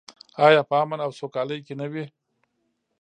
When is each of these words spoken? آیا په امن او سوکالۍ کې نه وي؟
آیا 0.47 0.61
په 0.69 0.75
امن 0.81 0.99
او 1.05 1.11
سوکالۍ 1.19 1.59
کې 1.65 1.73
نه 1.81 1.87
وي؟ 1.91 2.05